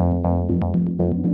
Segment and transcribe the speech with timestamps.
[0.00, 0.24] Thank
[0.98, 1.29] you.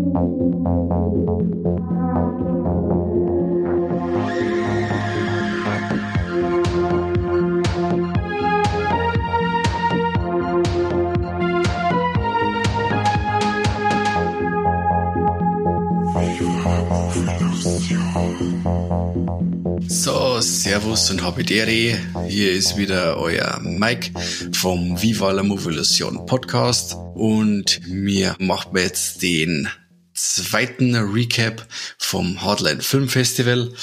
[20.96, 21.98] Servus und Habidere.
[22.26, 24.12] Hier ist wieder euer Mike
[24.52, 29.68] vom Viva la Movolution Podcast und mir macht mir jetzt den
[30.14, 31.66] zweiten Recap
[31.98, 33.74] vom Hardline Film Festival.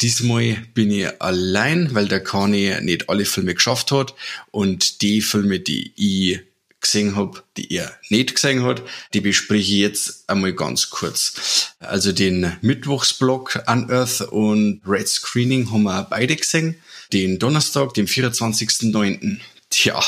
[0.00, 4.14] Diesmal bin ich allein, weil der Kani nicht alle Filme geschafft hat
[4.50, 6.40] und die Filme, die ich
[6.84, 11.72] gesehen habe, die ihr nicht gesehen habt, die bespreche ich jetzt einmal ganz kurz.
[11.80, 16.76] Also den Mittwochsblock Unearth und Red Screening haben wir beide gesehen.
[17.12, 19.38] Den Donnerstag, den 24.09.
[19.70, 20.00] Tja,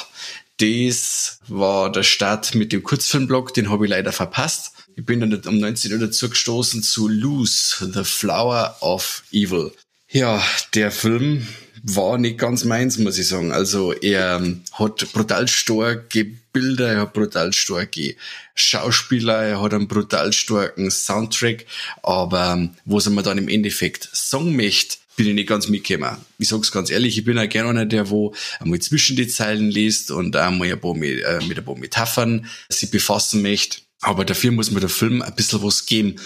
[0.58, 4.72] das war der Start mit dem Kurzfilmblock, den habe ich leider verpasst.
[4.94, 9.72] Ich bin dann um 19 Uhr dazu gestoßen zu Loose, The Flower of Evil.
[10.08, 10.42] Ja,
[10.74, 11.46] der Film
[11.88, 13.52] war nicht ganz meins, muss ich sagen.
[13.52, 14.42] Also er
[14.72, 18.16] hat brutal starke Bilder, er hat brutal starke
[18.54, 21.66] Schauspieler, er hat einen brutal starken Soundtrack,
[22.02, 26.16] aber was er mir dann im Endeffekt möchte, bin ich nicht ganz mitgekommen.
[26.38, 29.70] Ich sag's ganz ehrlich, ich bin auch gerne einer, der wo einmal zwischen die Zeilen
[29.70, 33.78] liest und einmal ein paar mit, äh, mit ein paar Metaphern sich befassen möchte.
[34.02, 36.16] Aber dafür muss mir der Film ein bisschen was geben,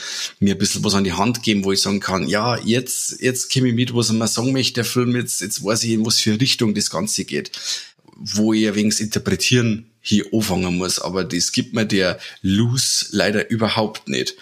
[0.41, 3.53] mir ein bisschen was an die Hand geben, wo ich sagen kann, ja, jetzt, jetzt
[3.53, 6.05] komme ich mit, was er mir sagen möchte, der Film, jetzt, jetzt weiß ich, in
[6.05, 7.53] was für Richtung das Ganze geht.
[8.17, 13.51] Wo ich ein wenig interpretieren hier anfangen muss, aber das gibt mir der Loose leider
[13.51, 14.35] überhaupt nicht.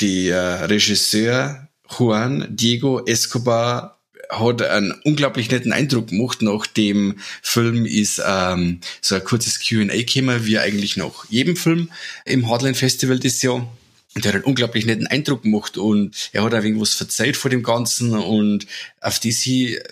[0.00, 1.68] Der Regisseur
[1.98, 3.93] Juan Diego Escobar
[4.30, 6.42] hat einen unglaublich netten Eindruck gemacht.
[6.42, 11.90] Nach dem Film ist ähm, so ein kurzes Q&A gekommen, wie eigentlich nach jedem Film
[12.24, 13.68] im Hardline Festival das Jahr.
[14.14, 17.50] Und der hat einen unglaublich netten Eindruck gemacht und er hat auch irgendwas verzeiht vor
[17.50, 18.66] dem Ganzen und
[19.00, 19.82] auf das hier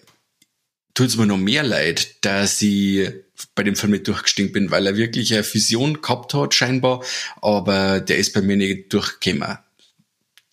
[0.95, 3.11] tut es mir noch mehr leid, dass ich
[3.55, 7.03] bei dem Film nicht durchgestiegen bin, weil er wirklich eine Vision gehabt hat, scheinbar,
[7.41, 9.59] aber der ist bei mir nicht durchgekommen.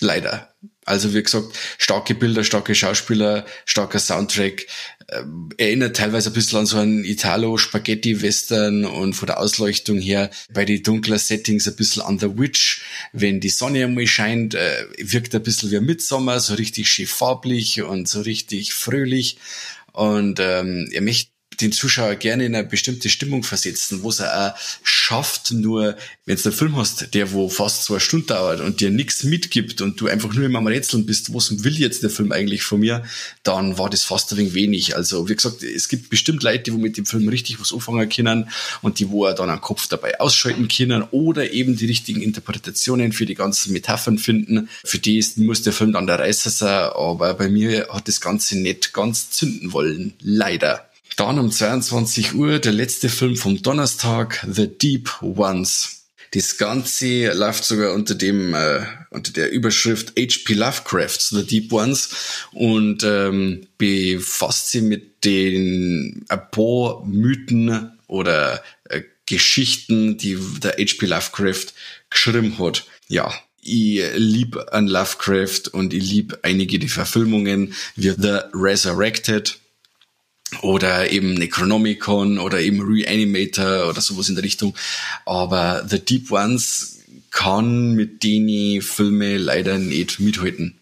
[0.02, 0.54] Leider.
[0.90, 4.66] Also wie gesagt, starke Bilder, starke Schauspieler, starker Soundtrack.
[5.08, 5.22] Äh,
[5.58, 10.82] erinnert teilweise ein bisschen an so einen Italo-Spaghetti-Western und von der Ausleuchtung her bei den
[10.82, 12.82] dunklen Settings ein bisschen an The Witch.
[13.14, 17.84] Wenn die Sonne einmal scheint, äh, wirkt ein bisschen wie Midsommer, so richtig schön farblich
[17.84, 19.38] und so richtig fröhlich.
[19.94, 21.30] Und ähm, er möchte
[21.62, 24.54] den Zuschauer gerne in eine bestimmte Stimmung versetzen, wo es auch
[24.84, 28.92] schafft, nur wenn du einen Film hast, der wo fast zwei Stunden dauert und dir
[28.92, 32.32] nichts mitgibt und du einfach nur immer am Rätseln bist, was will jetzt der Film
[32.32, 33.04] eigentlich von mir,
[33.44, 34.96] dann war das fast ein wenig wenig.
[34.96, 38.50] Also wie gesagt, es gibt bestimmt Leute, die mit dem Film richtig was anfangen können
[38.82, 43.12] und die wo er dann einen Kopf dabei ausschalten können oder eben die richtigen Interpretationen
[43.12, 44.70] für die ganzen Metaphern finden.
[44.84, 48.22] Für die ist, muss der Film dann der Reißer sein, aber bei mir hat das
[48.22, 50.14] Ganze nicht ganz zünden wollen.
[50.22, 50.89] Leider.
[51.20, 56.06] Dann um 22 Uhr der letzte Film vom Donnerstag, The Deep Ones.
[56.32, 60.54] Das Ganze läuft sogar unter dem äh, unter der Überschrift H.P.
[60.54, 69.02] Lovecrafts The Deep Ones und ähm, befasst sich mit den ein paar Mythen oder äh,
[69.26, 71.06] Geschichten, die der H.P.
[71.06, 71.74] Lovecraft
[72.10, 72.86] geschrieben hat.
[73.10, 73.30] Ja,
[73.62, 79.60] ich lieb an Lovecraft und ich lieb einige die Verfilmungen wie The Resurrected
[80.62, 84.76] oder eben Necronomicon oder eben Reanimator oder sowas in der Richtung.
[85.26, 87.00] Aber The Deep Ones
[87.32, 90.80] kann mit denen Filme leider nicht mithalten.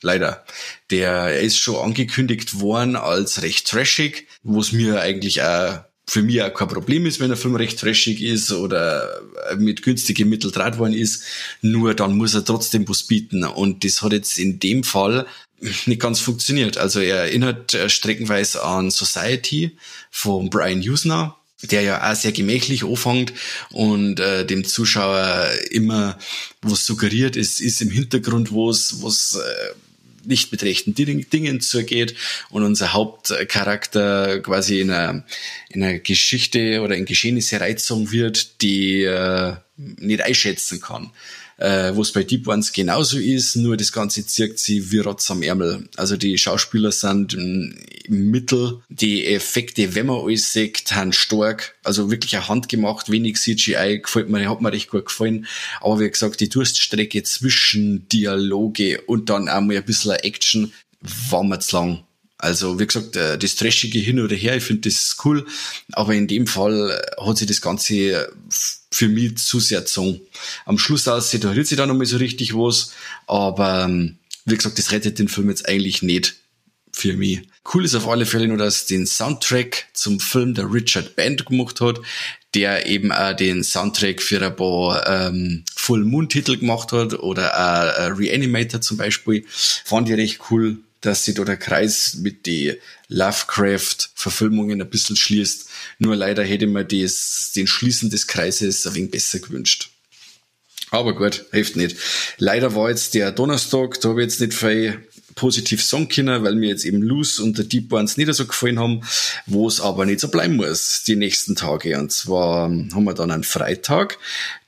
[0.00, 0.44] Leider.
[0.90, 6.40] Der er ist schon angekündigt worden als recht trashig, was mir eigentlich auch für mich
[6.42, 9.20] auch kein Problem ist, wenn der Film recht trashig ist oder
[9.58, 11.22] mit günstigen Mitteln draht worden ist.
[11.60, 13.44] Nur dann muss er trotzdem was bieten.
[13.44, 15.26] Und das hat jetzt in dem Fall
[15.60, 16.78] nicht ganz funktioniert.
[16.78, 19.76] Also er erinnert äh, streckenweise an Society
[20.10, 23.32] von Brian Usner, der ja auch sehr gemächlich anfängt
[23.70, 26.18] und äh, dem Zuschauer immer
[26.62, 29.74] was suggeriert, es ist im Hintergrund was, was äh,
[30.24, 32.14] nicht mit rechten Dingen zugeht.
[32.50, 35.24] Und unser Hauptcharakter quasi in einer,
[35.70, 41.10] in einer Geschichte oder in Geschehnisse reizogen wird, die äh, nicht einschätzen kann
[41.58, 45.30] äh, wo es bei Deep Ones genauso ist, nur das Ganze zirkt sie wie Rotz
[45.30, 45.88] am Ärmel.
[45.96, 47.74] Also die Schauspieler sind im
[48.08, 54.00] Mittel, die Effekte, wenn man alles sieht, haben stark, also wirklich eine handgemacht, wenig CGI,
[54.02, 55.46] gefällt mir, hat mir recht gut gefallen.
[55.80, 61.44] Aber wie gesagt, die Durststrecke zwischen Dialoge und dann auch mal ein bisschen Action war
[61.44, 62.04] mir zu lang.
[62.38, 65.44] Also wie gesagt, äh, das Trashige hin oder her, ich finde das cool,
[65.92, 68.32] aber in dem Fall äh, hat sich das Ganze
[68.92, 70.20] für mich zu sehr gezogen.
[70.64, 72.92] Am Schluss aussieht, da hört sich dann nochmal so richtig was,
[73.26, 76.36] aber ähm, wie gesagt, das rettet den Film jetzt eigentlich nicht
[76.92, 77.40] für mich.
[77.74, 81.80] Cool ist auf alle Fälle nur, dass den Soundtrack zum Film der Richard Band gemacht
[81.80, 82.00] hat,
[82.54, 87.52] der eben auch den Soundtrack für ein paar ähm, Full Moon Titel gemacht hat oder
[87.52, 89.44] auch Reanimator zum Beispiel.
[89.48, 92.74] Fand ich recht cool, dass sich da der Kreis mit die
[93.08, 95.68] Lovecraft-Verfilmungen ein bisschen schließt.
[95.98, 99.90] Nur leider hätte man das, den Schließen des Kreises ein wenig besser gewünscht.
[100.90, 101.96] Aber gut, hilft nicht.
[102.38, 106.56] Leider war jetzt der Donnerstag, da habe ich jetzt nicht viel positiv sagen können, weil
[106.56, 109.02] mir jetzt eben Loose und der Deep Ones nicht so gefallen haben,
[109.46, 111.96] wo es aber nicht so bleiben muss, die nächsten Tage.
[111.98, 114.18] Und zwar haben wir dann einen Freitag.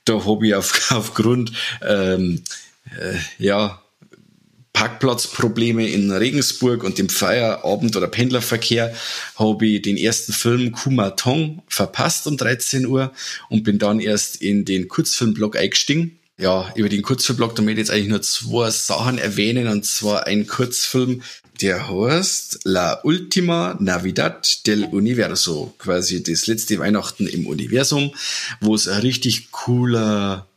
[0.05, 1.51] Da habe ich auf, aufgrund,
[1.81, 2.43] ähm,
[2.97, 3.81] äh, ja,
[4.81, 8.91] Parkplatzprobleme in Regensburg und dem Feierabend- oder Pendlerverkehr
[9.35, 13.11] habe ich den ersten Film Kumatong verpasst um 13 Uhr
[13.49, 16.17] und bin dann erst in den Kurzfilmblog eingestiegen.
[16.39, 20.25] Ja, über den Kurzfilmblock, da möchte ich jetzt eigentlich nur zwei Sachen erwähnen, und zwar
[20.25, 21.21] ein Kurzfilm,
[21.61, 28.15] der heißt La Ultima Navidad del Universo, quasi das letzte Weihnachten im Universum,
[28.61, 30.47] wo es ein richtig cooler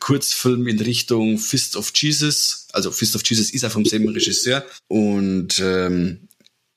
[0.00, 4.64] Kurzfilm in Richtung Fist of Jesus, also Fist of Jesus ist ja vom selben Regisseur
[4.88, 6.28] und ähm,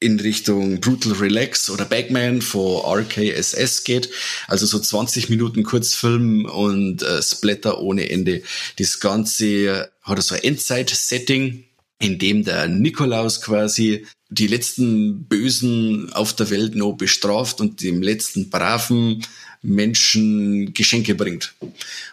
[0.01, 4.09] in Richtung Brutal Relax oder Bagman von RKSS geht.
[4.47, 8.41] Also so 20 Minuten Kurzfilm und äh, Splatter ohne Ende.
[8.79, 11.65] Das Ganze hat so ein Endzeit-Setting,
[11.99, 18.01] in dem der Nikolaus quasi die letzten Bösen auf der Welt noch bestraft und dem
[18.01, 19.23] letzten braven
[19.61, 21.53] Menschen Geschenke bringt.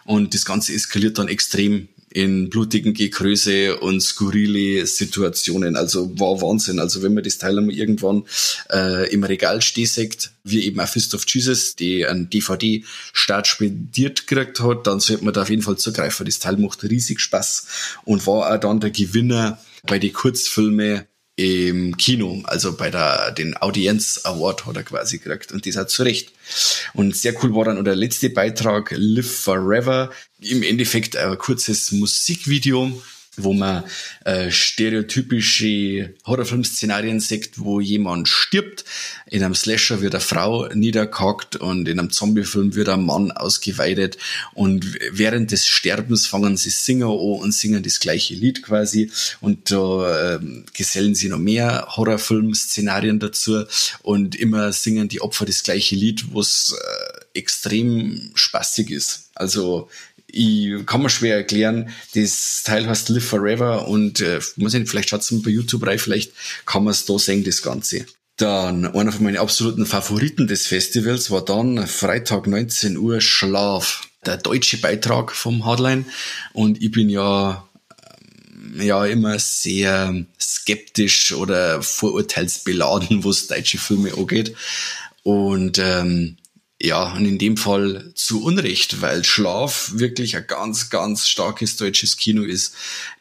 [0.05, 5.77] Und das Ganze eskaliert dann extrem in blutigen Gekröse und skurrile Situationen.
[5.77, 6.79] Also war Wahnsinn.
[6.79, 8.25] Also wenn man das Teil einmal irgendwann
[8.71, 14.61] äh, im Regal stehseckt, wie eben auch Fist of Jesus, die ein DVD-Start spediert gekriegt
[14.61, 16.27] hat, dann sollte man da auf jeden Fall zugreifen.
[16.27, 17.67] Das Teil macht riesig Spaß
[18.05, 21.03] und war auch dann der Gewinner bei den Kurzfilmen
[21.39, 25.89] im Kino, also bei der, den Audience Award hat er quasi gekriegt und das hat
[25.89, 26.33] zu Recht.
[26.95, 33.01] Und sehr cool war dann der letzte Beitrag, Live Forever, im Endeffekt ein kurzes Musikvideo,
[33.45, 33.85] wo man
[34.25, 38.85] äh, stereotypische Horrorfilm-Szenarien sieht, wo jemand stirbt.
[39.27, 44.19] In einem Slasher wird eine Frau niedergehackt und in einem Zombie-Film wird ein Mann ausgeweidet.
[44.55, 49.11] Und während des Sterbens fangen sie singen an und singen das gleiche Lied quasi.
[49.41, 50.41] Und da äh,
[50.75, 53.65] gesellen sie noch mehr Horrorfilm-Szenarien dazu.
[54.03, 59.31] Und immer singen die Opfer das gleiche Lied, was äh, extrem spaßig ist.
[59.35, 59.89] Also
[60.31, 64.91] ich kann mir schwer erklären, das Teil heißt Live Forever und äh, muss ich nicht,
[64.91, 66.33] vielleicht schaut es bei YouTube rein, vielleicht
[66.67, 68.07] kann man es da sehen, das Ganze.
[68.37, 74.37] Dann einer von meinen absoluten Favoriten des Festivals war dann Freitag 19 Uhr Schlaf, der
[74.37, 76.05] deutsche Beitrag vom Hardline.
[76.53, 77.67] Und ich bin ja
[78.23, 84.55] ähm, ja immer sehr skeptisch oder vorurteilsbeladen, was deutsche Filme angeht.
[85.25, 86.37] Und ähm,
[86.81, 92.17] ja, und in dem Fall zu Unrecht, weil Schlaf wirklich ein ganz, ganz starkes deutsches
[92.17, 92.75] Kino ist.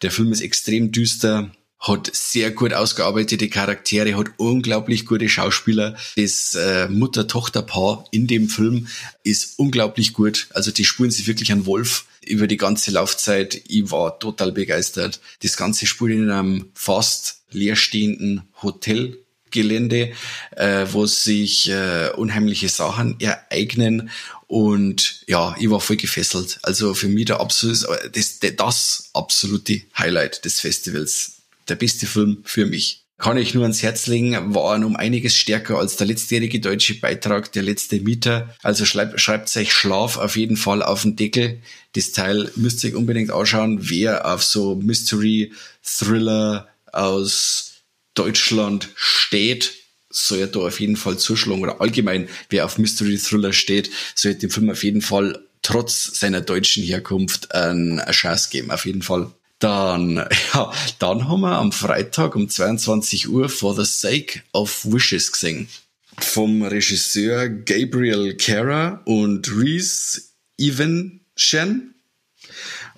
[0.03, 5.95] Der Film ist extrem düster, hat sehr gut ausgearbeitete Charaktere, hat unglaublich gute Schauspieler.
[6.15, 8.87] Das äh, Mutter-Tochter-Paar in dem Film
[9.23, 10.47] ist unglaublich gut.
[10.51, 13.61] Also die spuren sich wirklich an Wolf über die ganze Laufzeit.
[13.67, 15.19] Ich war total begeistert.
[15.41, 19.17] Das Ganze spielt in einem fast leerstehenden Hotel
[19.61, 20.11] Gelände,
[20.55, 24.09] äh, wo sich äh, unheimliche Sachen ereignen
[24.47, 26.59] und ja, ich war voll gefesselt.
[26.63, 31.33] Also für mich der absolut, das, das absolute Highlight des Festivals.
[31.67, 33.03] Der beste Film für mich.
[33.17, 37.51] Kann ich nur ans Herz legen, waren um einiges stärker als der letztjährige deutsche Beitrag,
[37.51, 38.55] der letzte Mieter.
[38.61, 41.59] Also schreibt, schreibt euch Schlaf auf jeden Fall auf den Deckel.
[41.95, 45.51] Das Teil müsst ihr euch unbedingt anschauen, wer auf so Mystery,
[45.83, 47.66] Thriller aus
[48.17, 49.73] Deutschland steht,
[50.09, 54.69] sollte auf jeden Fall zuschlagen oder allgemein, wer auf Mystery Thriller steht, sollte dem Film
[54.69, 59.31] auf jeden Fall trotz seiner deutschen Herkunft eine Chance geben, auf jeden Fall.
[59.59, 60.15] Dann,
[60.53, 65.67] ja, dann haben wir am Freitag um 22 Uhr For the Sake of Wishes gesehen.
[66.19, 70.21] Vom Regisseur Gabriel Kara und Reese
[70.57, 71.93] Evanshen.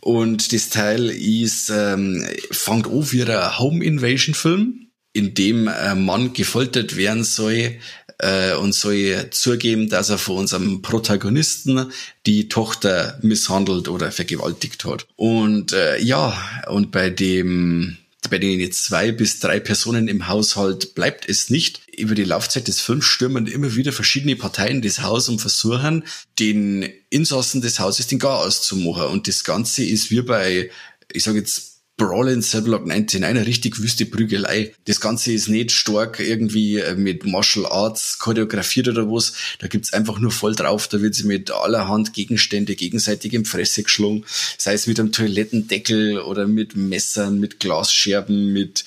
[0.02, 6.06] Und das Teil ist, ähm, fängt an wie ein Home Invasion Film in dem ein
[6.06, 7.80] Mann gefoltert werden soll
[8.20, 11.92] äh, und soll zugeben, dass er von unserem Protagonisten
[12.26, 15.08] die Tochter misshandelt oder vergewaltigt hat.
[15.16, 16.38] Und äh, ja,
[16.68, 17.98] und bei dem
[18.30, 21.82] bei den zwei bis drei Personen im Haushalt bleibt es nicht.
[21.98, 26.04] Über die Laufzeit des Films stürmen immer wieder verschiedene Parteien des Haus und versuchen,
[26.38, 29.06] den Insassen des Hauses den Gar auszumachen.
[29.06, 30.70] Und das Ganze ist wie bei,
[31.12, 34.74] ich sage jetzt, Brawl in Cell Block 19, eine richtig wüste Prügelei.
[34.86, 39.34] Das Ganze ist nicht stark irgendwie äh, mit Martial Arts choreografiert oder was.
[39.60, 40.88] Da gibt's einfach nur voll drauf.
[40.88, 44.26] Da wird sie mit allerhand Gegenstände gegenseitig im Fresse geschlungen.
[44.58, 48.86] Sei es mit einem Toilettendeckel oder mit Messern, mit Glasscherben, mit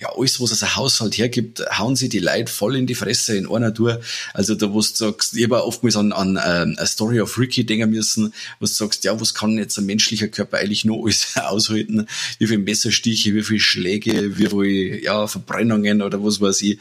[0.00, 3.36] ja, alles, was es ein Haushalt hergibt, hauen sie die Leute voll in die Fresse
[3.36, 4.00] in einer Tour.
[4.34, 7.64] Also da, wo du sagst, ich habe oftmals an, an ähm, A Story of Ricky
[7.64, 11.26] denken müssen, wo du sagst, ja, was kann jetzt ein menschlicher Körper eigentlich noch alles
[11.36, 12.06] aushalten?
[12.38, 16.78] Wie viele Messerstiche, wie viele Schläge, wie viele, ja, Verbrennungen oder was weiß ich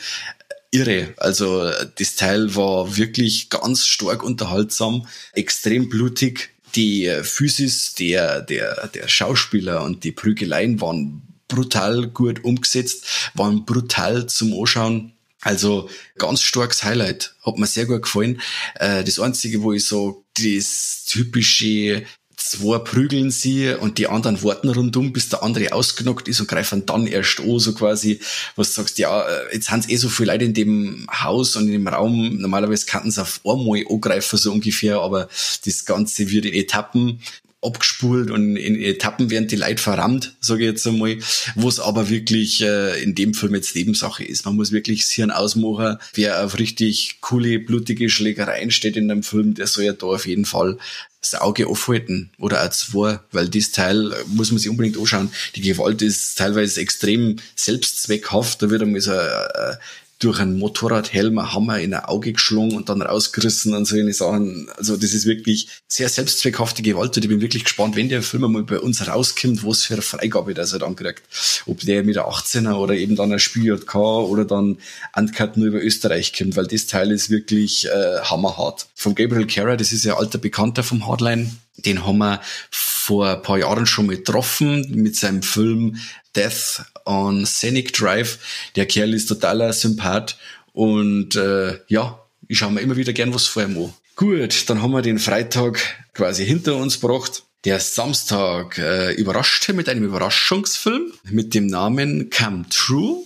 [0.72, 1.13] irre.
[1.17, 6.50] Also das Teil war wirklich ganz stark unterhaltsam, extrem blutig.
[6.75, 14.27] Die Physis der, der, der Schauspieler und die Prügeleien waren brutal gut umgesetzt, waren brutal
[14.27, 15.12] zum Anschauen.
[15.41, 18.41] Also ganz starkes Highlight, hat mir sehr gut gefallen.
[18.75, 22.06] Äh, das Einzige, wo ich so das typische
[22.39, 26.86] zwei prügeln sie und die anderen warten rundum, bis der andere ausgenockt ist und greifen
[26.86, 28.20] dann erst an, so quasi,
[28.56, 31.74] was sagst, ja, äh, jetzt haben eh so viele Leute in dem Haus und in
[31.74, 35.27] dem Raum, normalerweise könnten sie auf einmal angreifen, so ungefähr, aber
[35.65, 37.22] das Ganze wird in Etappen
[37.62, 41.18] abgespult und in Etappen werden die Leute verrammt, sage ich jetzt einmal,
[41.56, 44.46] wo es aber wirklich äh, in dem Film jetzt Nebensache ist.
[44.46, 45.98] Man muss wirklich das Hirn ausmachen.
[46.13, 50.25] Wer auf richtig coole, blutige Schlägereien steht in dem Film, der soll ja da auf
[50.25, 50.78] jeden Fall
[51.22, 55.32] das Auge aufhalten oder auch zwei, weil das Teil äh, muss man sich unbedingt anschauen.
[55.56, 58.62] Die Gewalt ist teilweise extrem selbstzweckhaft.
[58.62, 59.75] Da wird einmal so äh,
[60.20, 64.14] durch einen Motorradhelm ein Hammer in ein Auge geschlungen und dann rausgerissen und so eine
[64.14, 64.70] Sachen.
[64.78, 68.52] Also das ist wirklich sehr selbstzweckhafte Gewalt und ich bin wirklich gespannt, wenn der Film
[68.52, 71.24] mal bei uns rauskommt, was für eine Freigabe das er dann kriegt.
[71.66, 74.78] Ob der mit der 18er oder eben dann ein Spiel JK oder dann
[75.16, 78.88] Uncut nur über Österreich kommt, weil das Teil ist wirklich äh, hammerhart.
[78.96, 83.41] Von Gabriel Carrer, das ist ja alter Bekannter vom Hardline, den haben wir vor ein
[83.41, 85.98] paar Jahren schon mal getroffen mit seinem Film
[86.36, 88.39] Death on Scenic Drive.
[88.75, 90.38] Der Kerl ist totaler Sympath
[90.74, 93.93] und äh, ja, ich schaue mir immer wieder gern was vor ihm an.
[94.15, 95.79] Gut, dann haben wir den Freitag
[96.13, 97.43] quasi hinter uns gebracht.
[97.65, 103.24] Der Samstag äh, überraschte mit einem Überraschungsfilm mit dem Namen Come True.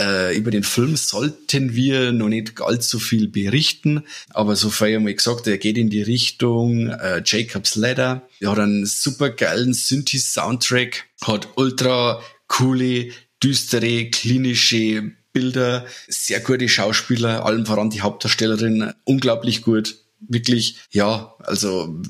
[0.00, 5.12] Äh, über den Film sollten wir noch nicht allzu viel berichten, aber so viel einmal
[5.12, 8.26] gesagt, er geht in die Richtung äh, Jacob's Ladder.
[8.40, 13.10] Er hat einen super geilen Synthi-Soundtrack, hat ultra coole,
[13.42, 19.96] düstere, klinische Bilder, sehr gute Schauspieler, allem voran die Hauptdarstellerin, unglaublich gut.
[20.20, 22.00] Wirklich, ja, also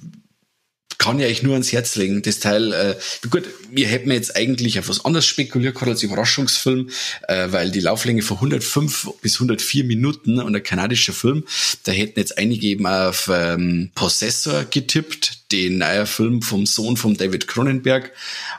[1.00, 2.20] kann ich euch nur ans Herz legen.
[2.20, 2.94] Das Teil, äh,
[3.30, 6.90] gut, wir hätten jetzt eigentlich auf was anderes spekuliert, gerade als Überraschungsfilm,
[7.26, 11.44] äh, weil die Lauflänge von 105 bis 104 Minuten und ein kanadischer Film,
[11.84, 17.16] da hätten jetzt einige eben auf ähm, Possessor getippt, den neuen Film vom Sohn von
[17.16, 18.12] David Cronenberg.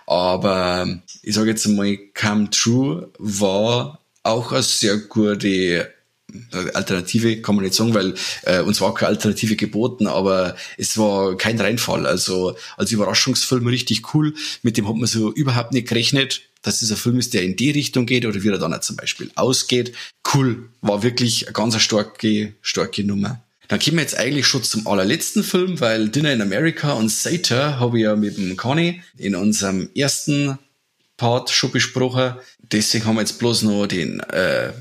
[0.07, 5.93] Aber ich sage jetzt einmal, Come True war auch eine sehr gute
[6.73, 11.38] Alternative kann man nicht sagen, weil äh, uns war keine Alternative geboten, aber es war
[11.38, 12.05] kein Reinfall.
[12.05, 14.33] Also als Überraschungsfilm richtig cool.
[14.63, 17.55] Mit dem hat man so überhaupt nicht gerechnet, dass es ein Film ist, der in
[17.55, 19.93] die Richtung geht oder wie er dann zum Beispiel ausgeht.
[20.33, 23.41] Cool, war wirklich eine ganz starke, starke Nummer.
[23.67, 27.79] Dann kommen wir jetzt eigentlich schon zum allerletzten Film, weil Dinner in America und Sator
[27.79, 30.59] habe ich ja mit dem Conny in unserem ersten
[31.15, 32.35] Part schon besprochen.
[32.59, 34.73] Deswegen haben wir jetzt bloß noch den äh,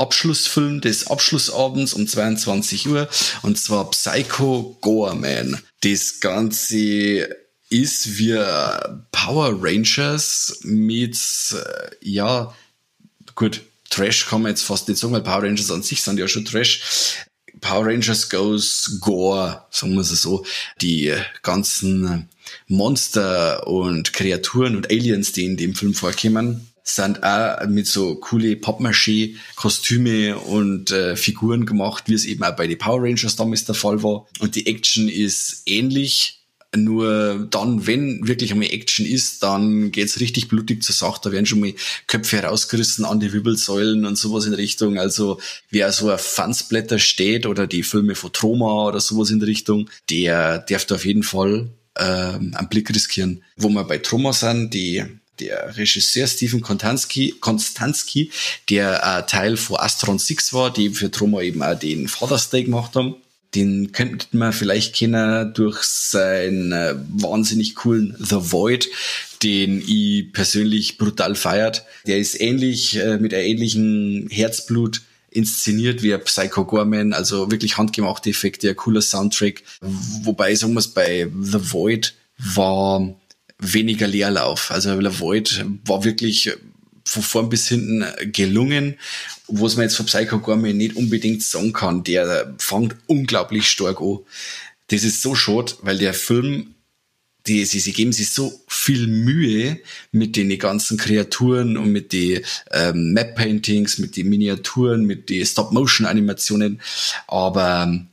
[0.00, 3.08] Abschlussfilm des Abschlussabends um 22 Uhr
[3.42, 5.60] und zwar Psycho Goreman.
[5.82, 7.28] Das Ganze
[7.68, 8.34] ist wie
[9.12, 11.16] Power Rangers mit,
[11.52, 12.54] äh, ja,
[13.34, 16.28] gut, Trash kann man jetzt fast nicht sagen, weil Power Rangers an sich sind ja
[16.28, 17.26] schon Trash.
[17.60, 20.44] Power Rangers goes Gore, sagen wir es so.
[20.80, 22.28] Die ganzen
[22.68, 28.56] Monster und Kreaturen und Aliens, die in dem Film vorkommen, sind auch mit so coole
[28.56, 33.74] Pappmaché-Kostüme und äh, Figuren gemacht, wie es eben auch bei den Power Rangers damals der
[33.74, 34.26] Fall war.
[34.40, 36.40] Und die Action ist ähnlich,
[36.76, 41.20] nur dann, wenn wirklich einmal Action ist, dann geht's richtig blutig zur Sache.
[41.24, 41.74] Da werden schon mal
[42.06, 44.96] Köpfe herausgerissen an die Wirbelsäulen und sowas in Richtung.
[44.96, 49.90] Also wer so auf Fansblätter steht oder die Filme von Troma oder sowas in Richtung,
[50.10, 53.42] der darf da auf jeden Fall ähm, einen Blick riskieren.
[53.56, 55.04] Wo wir bei Troma sind, die
[55.40, 58.30] der Regisseur Stephen Konstanski, Konstanski
[58.68, 62.64] der äh, Teil von Astron 6 war, die für Troma eben auch den Father's Day
[62.64, 63.16] gemacht haben.
[63.54, 68.88] Den könnte man vielleicht kennen durch seinen äh, wahnsinnig coolen The Void,
[69.42, 71.84] den ich persönlich brutal feiert.
[72.06, 78.30] Der ist ähnlich, äh, mit einem ähnlichen Herzblut inszeniert wie Psycho Gorman, also wirklich handgemachte
[78.30, 79.62] Effekte, ein cooler Soundtrack.
[79.80, 83.14] Wobei, sagen wir es, bei The Void war
[83.60, 84.70] weniger Leerlauf.
[84.70, 84.90] Also
[85.20, 86.52] Void war wirklich
[87.04, 88.96] von vorn bis hinten gelungen,
[89.48, 92.04] was man jetzt von Psycho Gorman nicht unbedingt sagen kann.
[92.04, 94.18] Der fängt unglaublich stark an.
[94.88, 96.74] Das ist so schade, weil der Film
[97.46, 99.80] die, sie, sie geben sich so viel Mühe
[100.12, 106.80] mit den ganzen Kreaturen und mit den ähm, Map-Paintings, mit den Miniaturen, mit den Stop-Motion-Animationen,
[107.26, 108.08] aber ähm,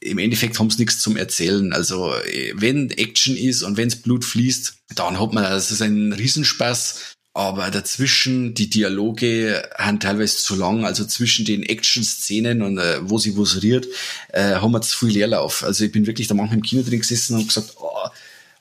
[0.00, 1.72] im Endeffekt haben sie nichts zum Erzählen.
[1.72, 6.12] Also äh, wenn Action ist und wenns Blut fließt, dann hat man, das ist ein
[6.12, 7.16] Riesenspaß.
[7.32, 13.18] Aber dazwischen, die Dialoge haben teilweise zu lang, also zwischen den Action-Szenen und äh, wo
[13.18, 13.86] sie was riert,
[14.30, 15.62] äh, haben wir zu viel Leerlauf.
[15.62, 18.08] Also ich bin wirklich da manchmal im Kino drin gesessen und gesagt, oh,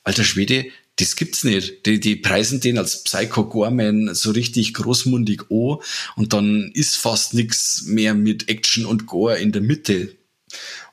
[0.04, 0.68] alter Schwede,
[0.98, 1.86] das gibt's nicht.
[1.88, 5.78] Die, die preisen den als Psycho Gorman so richtig großmundig an
[6.16, 10.16] und dann ist fast nichts mehr mit Action und Gore in der Mitte.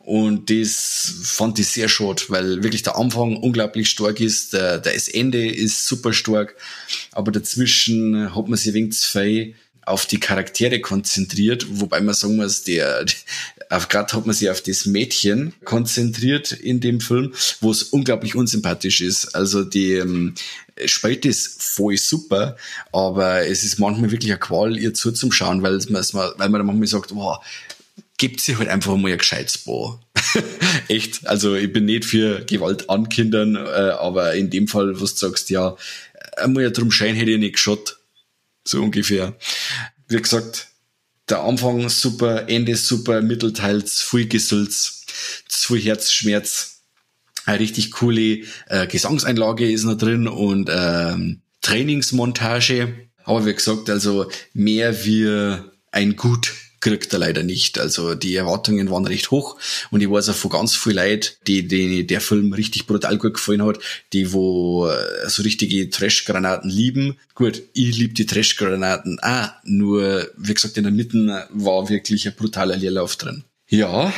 [0.06, 5.08] Und das fand ich sehr schade, weil wirklich der Anfang unglaublich stark ist, der, das
[5.08, 6.54] Ende ist super stark,
[7.10, 12.62] aber dazwischen hat man sich zu viel auf die Charaktere konzentriert, wobei man sagen muss,
[12.62, 13.04] der,
[13.68, 19.00] gerade hat man sich auf das Mädchen konzentriert in dem Film, wo es unglaublich unsympathisch
[19.00, 19.34] ist.
[19.34, 20.36] Also die ähm,
[20.84, 22.56] spielt das voll super,
[22.92, 27.12] aber es ist manchmal wirklich eine Qual, ihr zuzuschauen, weil man, weil man manchmal sagt,
[27.12, 27.44] wow,
[28.18, 30.00] gibt sie halt einfach mal ein gescheites Bo.
[30.88, 35.14] Echt, also ich bin nicht für Gewalt an Kindern, äh, aber in dem Fall, was
[35.14, 35.76] du sagst, ja,
[36.36, 37.98] einmal ja drum schein hätte ich nicht geschaut
[38.64, 39.34] so ungefähr.
[40.08, 40.68] Wie gesagt,
[41.28, 45.04] der Anfang super, Ende super, Mittelteils viel Gesülz,
[45.48, 46.82] zu viel Herzschmerz.
[47.44, 52.94] Eine richtig coole äh, Gesangseinlage ist noch drin und ähm, Trainingsmontage.
[53.24, 55.58] Aber wie gesagt, also mehr wie
[55.92, 56.52] ein gut
[56.86, 57.80] kriegt er leider nicht.
[57.80, 59.56] Also die Erwartungen waren recht hoch
[59.90, 63.34] und ich weiß auch von ganz viel Leid, die, die der Film richtig brutal gut
[63.34, 63.80] gefallen hat,
[64.12, 67.18] die wo äh, so richtige Trashgranaten lieben.
[67.34, 72.36] Gut, ich liebe die Trashgranaten auch, nur wie gesagt in der Mitte war wirklich ein
[72.36, 73.42] brutaler Leerlauf drin.
[73.68, 74.12] Ja,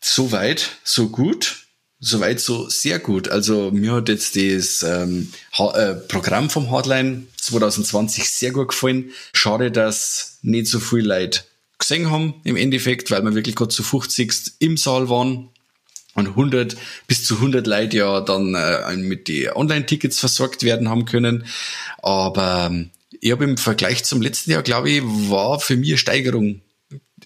[0.00, 1.56] so weit, so gut.
[2.00, 3.28] Soweit so sehr gut.
[3.28, 9.10] Also mir hat jetzt das ähm, äh, Programm vom Hardline 2020 sehr gut gefallen.
[9.32, 11.40] Schade, dass nicht so viel Leute
[11.78, 15.48] gesehen haben im Endeffekt, weil wir wirklich gerade zu 50 im Saal waren
[16.14, 21.04] und 100 bis zu 100 Leute ja dann äh, mit die Online-Tickets versorgt werden haben
[21.04, 21.46] können.
[22.02, 25.98] Aber ähm, ich habe im Vergleich zum letzten Jahr, glaube ich, war für mich eine
[25.98, 26.60] Steigerung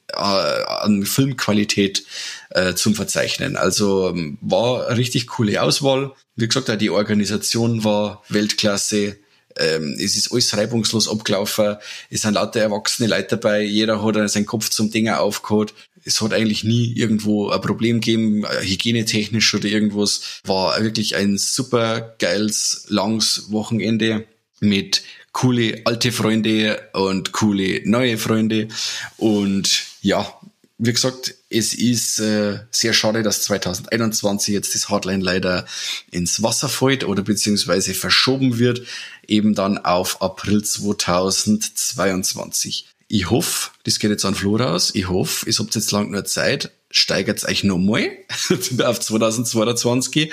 [0.09, 2.05] äh, an Filmqualität
[2.51, 3.57] äh, zum Verzeichnen.
[3.57, 6.13] Also ähm, war richtig coole Auswahl.
[6.37, 9.17] Wie gesagt, auch die Organisation war Weltklasse
[9.59, 11.77] ähm, es ist alles reibungslos abgelaufen,
[12.11, 15.75] es sind lauter erwachsene Leute dabei, jeder hat seinen Kopf zum Dinger aufgeholt.
[16.05, 20.41] Es hat eigentlich nie irgendwo ein Problem gegeben, äh, hygienetechnisch oder irgendwas.
[20.45, 24.25] War wirklich ein super geiles, langes Wochenende
[24.61, 28.69] mit coole alte Freunde und coole neue Freunde.
[29.17, 30.41] Und ja,
[30.85, 35.65] wie gesagt, es ist äh, sehr schade, dass 2021 jetzt das Hardline leider
[36.11, 38.83] ins Wasser fällt oder beziehungsweise verschoben wird,
[39.29, 42.89] eben dann auf April 2022.
[43.07, 46.25] Ich hoffe, das geht jetzt an Flo raus, ich hoffe, ihr habt jetzt lang nur
[46.25, 48.11] Zeit, steigert euch nochmal
[48.85, 50.33] auf 2022.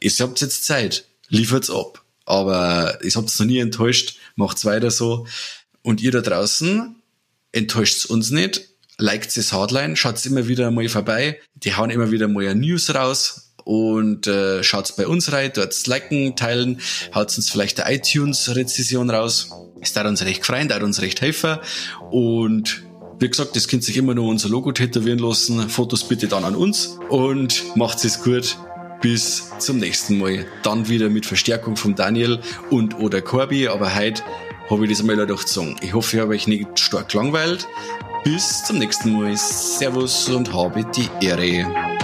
[0.00, 2.04] Ihr habt jetzt Zeit, liefert's ab.
[2.24, 5.26] Aber ihr habt noch nie enttäuscht, macht's weiter so.
[5.82, 6.94] Und ihr da draußen,
[7.50, 11.40] enttäuscht's uns nicht liked das Hardline, schaut immer wieder mal vorbei.
[11.54, 16.36] Die hauen immer wieder mal News raus und äh, schaut bei uns rein, dort liken,
[16.36, 16.80] teilen,
[17.14, 19.50] haut uns vielleicht eine iTunes-Rezession raus.
[19.80, 21.58] Ist da uns recht freuen, da uns recht helfen.
[22.10, 22.82] Und
[23.20, 25.68] wie gesagt, das könnt sich immer nur unser Logo tätowieren lassen.
[25.68, 28.56] Fotos bitte dann an uns und macht es gut.
[29.00, 30.44] Bis zum nächsten Mal.
[30.64, 34.24] Dann wieder mit Verstärkung von Daniel und oder Corby, aber heute
[34.68, 35.76] habe ich das einmal doch gesungen.
[35.82, 37.68] Ich hoffe, ich habe euch nicht stark langweilt.
[38.24, 39.36] Bis zum nächsten Mal.
[39.36, 41.97] Servus und habe die Ehre.